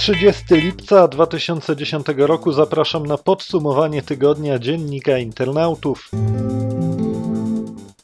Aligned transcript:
30 0.00 0.44
lipca 0.50 1.08
2010 1.08 2.06
roku 2.16 2.52
zapraszam 2.52 3.06
na 3.06 3.18
podsumowanie 3.18 4.02
tygodnia 4.02 4.58
dziennika 4.58 5.18
internautów. 5.18 6.10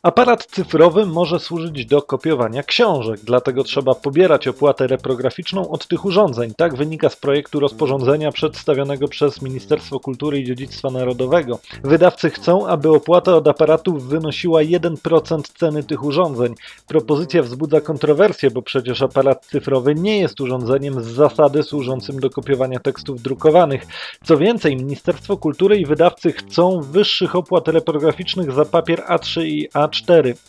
Aparat 0.07 0.47
cyfrowy 0.47 1.07
może 1.07 1.41
służyć 1.41 1.87
do 1.87 2.03
kopiowania 2.03 2.63
książek, 2.63 3.21
dlatego 3.25 3.65
trzeba 3.65 3.95
pobierać 3.95 4.49
opłatę 4.49 4.87
reprograficzną 4.87 5.71
od 5.71 5.89
tych 5.89 6.05
urządzeń. 6.05 6.53
Tak 6.57 6.77
wynika 6.77 7.09
z 7.09 7.17
projektu 7.17 7.61
rozporządzenia 7.61 8.33
przedstawionego 8.33 9.09
przez 9.09 9.43
Ministerstwo 9.43 10.01
Kultury 10.01 10.41
i 10.41 10.45
Dziedzictwa 10.45 10.91
Narodowego. 10.91 11.59
Wydawcy 11.85 12.31
chcą, 12.31 12.67
aby 12.67 12.89
opłata 12.89 13.35
od 13.35 13.49
aparatów 13.49 14.07
wynosiła 14.09 14.61
1% 14.61 15.43
ceny 15.59 15.85
tych 15.85 16.05
urządzeń. 16.05 16.55
Propozycja 16.89 17.43
wzbudza 17.43 17.81
kontrowersje, 17.81 18.51
bo 18.51 18.63
przecież 18.63 19.03
aparat 19.03 19.47
cyfrowy 19.47 19.95
nie 19.95 20.19
jest 20.19 20.41
urządzeniem 20.41 21.03
z 21.03 21.07
zasady 21.07 21.63
służącym 21.63 22.21
do 22.21 22.31
kopiowania 22.31 22.79
tekstów 22.79 23.23
drukowanych. 23.23 23.87
Co 24.25 24.37
więcej, 24.39 24.77
Ministerstwo 24.77 25.37
Kultury 25.37 25.77
i 25.77 25.87
wydawcy 25.87 26.33
chcą 26.33 26.81
wyższych 26.81 27.37
opłat 27.37 27.69
reprograficznych 27.69 28.53
za 28.53 28.65
papier 28.65 29.01
A3 29.01 29.47
i 29.47 29.69
A4 29.69 29.96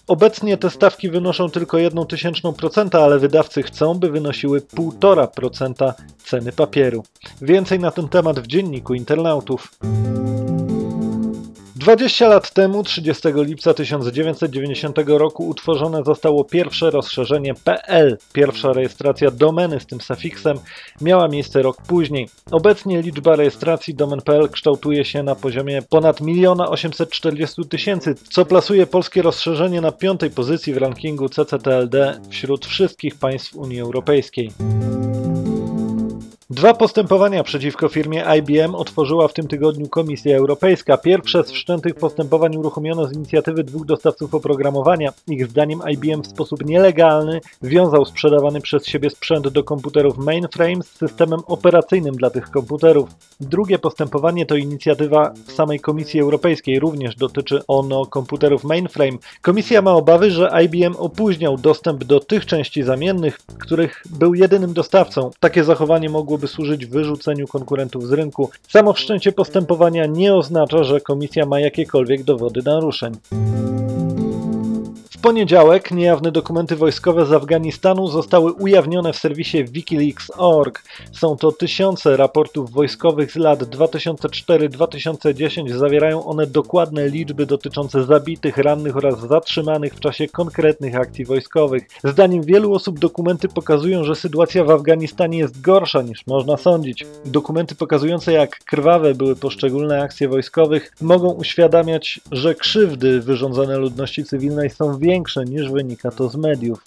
Obecnie 0.07 0.57
te 0.57 0.69
stawki 0.69 1.09
wynoszą 1.09 1.49
tylko 1.49 1.77
0,1%, 1.77 2.97
ale 2.97 3.19
wydawcy 3.19 3.63
chcą, 3.63 3.93
by 3.93 4.09
wynosiły 4.09 4.61
1,5% 4.61 5.93
ceny 6.23 6.51
papieru. 6.51 7.03
Więcej 7.41 7.79
na 7.79 7.91
ten 7.91 8.09
temat 8.09 8.39
w 8.39 8.47
dzienniku 8.47 8.93
internautów. 8.93 9.71
20 11.87 12.27
lat 12.27 12.53
temu, 12.53 12.83
30 12.83 13.27
lipca 13.35 13.73
1990 13.73 14.97
roku, 15.07 15.47
utworzone 15.47 16.03
zostało 16.03 16.43
pierwsze 16.43 16.91
rozszerzenie 16.91 17.53
PL. 17.53 18.17
Pierwsza 18.33 18.73
rejestracja 18.73 19.31
domeny 19.31 19.79
z 19.79 19.85
tym 19.85 20.01
sufiksem 20.01 20.59
miała 21.01 21.27
miejsce 21.27 21.61
rok 21.61 21.81
później. 21.81 22.29
Obecnie 22.51 23.01
liczba 23.01 23.35
rejestracji 23.35 23.95
domen 23.95 24.21
PL 24.21 24.49
kształtuje 24.49 25.05
się 25.05 25.23
na 25.23 25.35
poziomie 25.35 25.81
ponad 25.81 26.21
1 26.21 26.61
840 26.61 27.65
tysięcy, 27.65 28.15
co 28.29 28.45
plasuje 28.45 28.87
polskie 28.87 29.21
rozszerzenie 29.21 29.81
na 29.81 29.91
piątej 29.91 30.29
pozycji 30.29 30.73
w 30.73 30.77
rankingu 30.77 31.29
CCTLD 31.29 32.19
wśród 32.29 32.65
wszystkich 32.65 33.15
państw 33.15 33.55
Unii 33.55 33.81
Europejskiej. 33.81 34.51
Dwa 36.49 36.73
postępowania 36.73 37.43
przeciwko 37.43 37.87
firmie 37.89 38.25
IBM 38.39 38.75
otworzyła 38.75 39.27
w 39.27 39.33
tym 39.33 39.47
tygodniu 39.47 39.87
Komisja 39.87 40.37
Europejska. 40.37 40.97
Pierwsze 40.97 41.43
z 41.43 41.51
wszczętych 41.51 41.95
postępowań 41.95 42.57
uruchomiono 42.57 43.07
z 43.07 43.13
inicjatywy 43.13 43.63
dwóch 43.63 43.85
dostawców 43.85 44.35
oprogramowania. 44.35 45.13
Ich 45.27 45.47
zdaniem 45.47 45.81
IBM 45.91 46.21
w 46.21 46.27
sposób 46.27 46.65
nielegalny 46.65 47.41
wiązał 47.61 48.05
sprzedawany 48.05 48.61
przez 48.61 48.85
siebie 48.85 49.09
sprzęt 49.09 49.47
do 49.47 49.63
komputerów 49.63 50.17
mainframe 50.17 50.83
z 50.83 50.87
systemem 50.87 51.39
operacyjnym 51.47 52.15
dla 52.15 52.29
tych 52.29 52.51
komputerów. 52.51 53.09
Drugie 53.39 53.79
postępowanie 53.79 54.45
to 54.45 54.55
inicjatywa 54.55 55.33
samej 55.47 55.79
Komisji 55.79 56.21
Europejskiej. 56.21 56.79
Również 56.79 57.15
dotyczy 57.15 57.61
ono 57.67 58.05
komputerów 58.05 58.63
mainframe. 58.63 59.17
Komisja 59.41 59.81
ma 59.81 59.91
obawy, 59.91 60.31
że 60.31 60.51
IBM 60.65 60.95
opóźniał 60.95 61.57
dostęp 61.57 62.03
do 62.03 62.19
tych 62.19 62.45
części 62.45 62.83
zamiennych, 62.83 63.37
których 63.59 64.03
był 64.19 64.33
jedynym 64.33 64.73
dostawcą. 64.73 65.31
Takie 65.39 65.63
zachowanie 65.63 66.09
mogłoby 66.37 66.47
służyć 66.47 66.85
wyrzuceniu 66.85 67.47
konkurentów 67.47 68.07
z 68.07 68.11
rynku. 68.11 68.49
Samo 68.69 68.93
wszczęcie 68.93 69.31
postępowania 69.31 70.05
nie 70.05 70.33
oznacza, 70.35 70.83
że 70.83 71.01
komisja 71.01 71.45
ma 71.45 71.59
jakiekolwiek 71.59 72.23
dowody 72.23 72.61
naruszeń. 72.65 73.13
W 75.17 75.21
poniedziałek 75.21 75.91
niejawne 75.91 76.31
dokumenty 76.31 76.75
wojskowe 76.75 77.25
z 77.25 77.31
Afganistanu 77.31 78.07
zostały 78.07 78.53
ujawnione 78.53 79.13
w 79.13 79.17
serwisie 79.17 79.63
wikileaks.org. 79.63 80.83
Są 81.11 81.37
to 81.37 81.51
tysiące 81.51 82.17
raportów 82.17 82.71
wojskowych 82.71 83.31
z 83.31 83.35
lat 83.35 83.59
2004-2010. 83.59 85.77
Zawierają 85.77 86.25
one 86.25 86.47
dokładne 86.47 87.09
liczby 87.09 87.45
dotyczące 87.45 88.03
zabitych, 88.03 88.57
rannych 88.57 88.97
oraz 88.97 89.19
zatrzymanych 89.19 89.93
w 89.93 89.99
czasie 89.99 90.27
konkretnych 90.27 90.95
akcji 90.95 91.25
wojskowych. 91.25 91.87
Zdaniem 92.03 92.43
wielu 92.43 92.73
osób 92.73 92.99
dokumenty 92.99 93.47
pokazują, 93.47 94.03
że 94.03 94.15
sytuacja 94.15 94.63
w 94.63 94.69
Afganistanie 94.69 95.37
jest 95.37 95.61
gorsza 95.61 96.01
niż 96.01 96.27
można 96.27 96.57
sądzić. 96.57 97.05
Dokumenty 97.25 97.75
pokazujące 97.75 98.31
jak 98.31 98.59
krwawe 98.65 99.15
były 99.15 99.35
poszczególne 99.35 100.01
akcje 100.01 100.27
wojskowych 100.27 100.91
mogą 101.01 101.31
uświadamiać, 101.31 102.19
że 102.31 102.55
krzywdy 102.55 103.21
wyrządzone 103.21 103.77
ludności 103.77 104.23
cywilnej 104.23 104.69
są 104.69 104.97
większe 105.07 105.45
niż 105.45 105.71
wynika 105.71 106.11
to 106.11 106.29
z 106.29 106.35
mediów. 106.35 106.83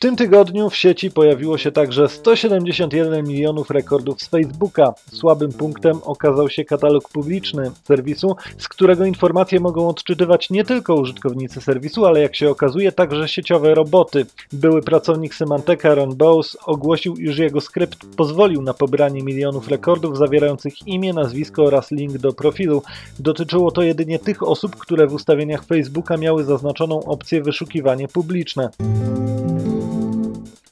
W 0.00 0.02
tym 0.02 0.16
tygodniu 0.16 0.70
w 0.70 0.76
sieci 0.76 1.10
pojawiło 1.10 1.58
się 1.58 1.72
także 1.72 2.08
171 2.08 3.28
milionów 3.28 3.70
rekordów 3.70 4.22
z 4.22 4.28
Facebooka. 4.28 4.94
Słabym 5.12 5.52
punktem 5.52 6.00
okazał 6.04 6.48
się 6.48 6.64
katalog 6.64 7.08
publiczny 7.08 7.70
serwisu, 7.84 8.36
z 8.58 8.68
którego 8.68 9.04
informacje 9.04 9.60
mogą 9.60 9.88
odczytywać 9.88 10.50
nie 10.50 10.64
tylko 10.64 10.94
użytkownicy 10.94 11.60
serwisu, 11.60 12.06
ale 12.06 12.20
jak 12.20 12.36
się 12.36 12.50
okazuje 12.50 12.92
także 12.92 13.28
sieciowe 13.28 13.74
roboty. 13.74 14.26
Były 14.52 14.82
pracownik 14.82 15.34
Symanteka 15.34 15.94
Ron 15.94 16.16
Bowes 16.16 16.56
ogłosił, 16.66 17.16
iż 17.16 17.38
jego 17.38 17.60
skrypt 17.60 17.98
pozwolił 18.16 18.62
na 18.62 18.74
pobranie 18.74 19.22
milionów 19.22 19.68
rekordów 19.68 20.18
zawierających 20.18 20.86
imię, 20.86 21.12
nazwisko 21.12 21.64
oraz 21.64 21.90
link 21.90 22.18
do 22.18 22.32
profilu. 22.32 22.82
Dotyczyło 23.18 23.70
to 23.70 23.82
jedynie 23.82 24.18
tych 24.18 24.42
osób, 24.42 24.76
które 24.76 25.06
w 25.06 25.14
ustawieniach 25.14 25.64
Facebooka 25.64 26.16
miały 26.16 26.44
zaznaczoną 26.44 27.04
opcję 27.04 27.42
wyszukiwanie 27.42 28.08
publiczne. 28.08 28.70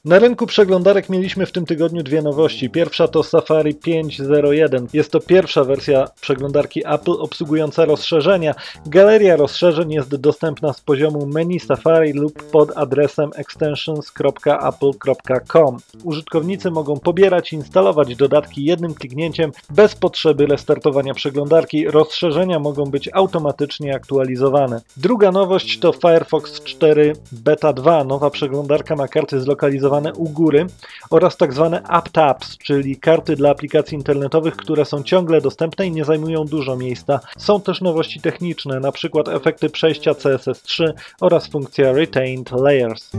Na 0.09 0.19
rynku 0.19 0.45
przeglądarek 0.45 1.09
mieliśmy 1.09 1.45
w 1.45 1.51
tym 1.51 1.65
tygodniu 1.65 2.03
dwie 2.03 2.21
nowości. 2.21 2.69
Pierwsza 2.69 3.07
to 3.07 3.23
Safari 3.23 3.75
5.01. 3.75 4.87
Jest 4.93 5.11
to 5.11 5.19
pierwsza 5.19 5.63
wersja 5.63 6.07
przeglądarki 6.21 6.87
Apple 6.87 7.11
obsługująca 7.11 7.85
rozszerzenia. 7.85 8.55
Galeria 8.85 9.35
rozszerzeń 9.35 9.91
jest 9.91 10.15
dostępna 10.15 10.73
z 10.73 10.81
poziomu 10.81 11.25
menu 11.25 11.59
Safari 11.59 12.13
lub 12.13 12.43
pod 12.51 12.77
adresem 12.77 13.31
extensions.apple.com. 13.35 15.77
Użytkownicy 16.03 16.71
mogą 16.71 16.99
pobierać 16.99 17.53
i 17.53 17.55
instalować 17.55 18.15
dodatki 18.15 18.65
jednym 18.65 18.93
kliknięciem 18.93 19.51
bez 19.69 19.95
potrzeby 19.95 20.45
restartowania 20.45 21.13
przeglądarki. 21.13 21.87
Rozszerzenia 21.87 22.59
mogą 22.59 22.85
być 22.85 23.09
automatycznie 23.13 23.95
aktualizowane. 23.95 24.81
Druga 24.97 25.31
nowość 25.31 25.79
to 25.79 25.93
Firefox 25.93 26.63
4 26.63 27.13
Beta 27.31 27.73
2. 27.73 28.03
Nowa 28.03 28.29
przeglądarka 28.29 28.95
ma 28.95 29.07
karty 29.07 29.41
zlokalizowane 29.41 29.98
u 30.15 30.29
góry 30.29 30.65
oraz 31.09 31.37
tak 31.37 31.53
zwane 31.53 31.81
app-tabs, 31.81 32.57
czyli 32.57 32.97
karty 32.97 33.35
dla 33.35 33.49
aplikacji 33.49 33.97
internetowych, 33.97 34.55
które 34.55 34.85
są 34.85 35.03
ciągle 35.03 35.41
dostępne 35.41 35.87
i 35.87 35.91
nie 35.91 36.05
zajmują 36.05 36.45
dużo 36.45 36.75
miejsca. 36.75 37.19
Są 37.37 37.61
też 37.61 37.81
nowości 37.81 38.21
techniczne, 38.21 38.77
np. 38.77 39.09
efekty 39.33 39.69
przejścia 39.69 40.11
CSS3 40.11 40.93
oraz 41.21 41.47
funkcja 41.47 41.91
Retained 41.91 42.51
Layers. 42.51 43.09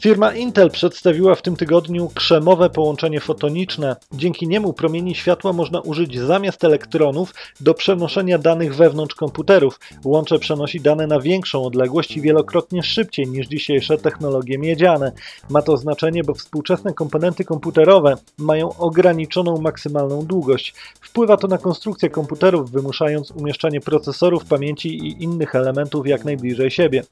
Firma 0.00 0.34
Intel 0.34 0.70
przedstawiła 0.70 1.34
w 1.34 1.42
tym 1.42 1.56
tygodniu 1.56 2.10
krzemowe 2.14 2.70
połączenie 2.70 3.20
fotoniczne. 3.20 3.96
Dzięki 4.12 4.48
niemu 4.48 4.72
promieni 4.72 5.14
światła 5.14 5.52
można 5.52 5.80
użyć 5.80 6.18
zamiast 6.18 6.64
elektronów 6.64 7.34
do 7.60 7.74
przenoszenia 7.74 8.38
danych 8.38 8.74
wewnątrz 8.74 9.14
komputerów. 9.14 9.80
Łącze 10.04 10.38
przenosi 10.38 10.80
dane 10.80 11.06
na 11.06 11.20
większą 11.20 11.64
odległość 11.64 12.16
i 12.16 12.20
wielokrotnie 12.20 12.82
szybciej 12.82 13.26
niż 13.26 13.48
dzisiejsze 13.48 13.98
technologie 13.98 14.58
miedziane. 14.58 15.12
Ma 15.50 15.62
to 15.62 15.76
znaczenie, 15.76 16.24
bo 16.24 16.34
współczesne 16.34 16.94
komponenty 16.94 17.44
komputerowe 17.44 18.14
mają 18.38 18.76
ograniczoną 18.78 19.60
maksymalną 19.60 20.26
długość. 20.26 20.74
Wpływa 21.00 21.36
to 21.36 21.48
na 21.48 21.58
konstrukcję 21.58 22.10
komputerów, 22.10 22.70
wymuszając 22.70 23.30
umieszczanie 23.30 23.80
procesorów, 23.80 24.44
pamięci 24.44 24.88
i 24.88 25.22
innych 25.22 25.54
elementów 25.54 26.06
jak 26.06 26.24
najbliżej 26.24 26.70
siebie. 26.70 27.02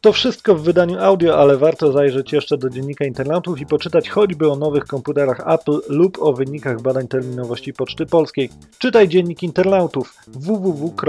To 0.00 0.12
wszystko 0.12 0.54
w 0.54 0.62
wydaniu 0.62 0.98
audio, 0.98 1.38
ale 1.38 1.56
warto 1.56 1.92
zajrzeć 1.92 2.32
jeszcze 2.32 2.58
do 2.58 2.70
dziennika 2.70 3.04
internautów 3.04 3.60
i 3.60 3.66
poczytać 3.66 4.08
choćby 4.08 4.50
o 4.50 4.56
nowych 4.56 4.84
komputerach 4.84 5.40
Apple 5.46 5.80
lub 5.88 6.18
o 6.22 6.32
wynikach 6.32 6.82
badań 6.82 7.08
terminowości 7.08 7.72
Poczty 7.72 8.06
Polskiej. 8.06 8.50
Czytaj 8.78 9.08
dziennik 9.08 9.42
internautów 9.42 10.14
www.d.com.pl 10.26 11.02